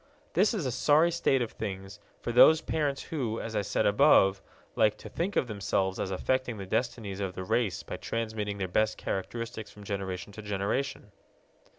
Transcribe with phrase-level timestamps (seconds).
[0.33, 4.41] This is a sorry state of things for those parents who, as I said above,
[4.75, 8.67] like to think of themselves as affecting the destinies of the race by transmitting their
[8.67, 11.11] best characteristics from generation to generation.